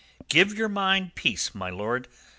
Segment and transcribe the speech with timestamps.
[0.29, 2.07] "Give your mind peace, my lord.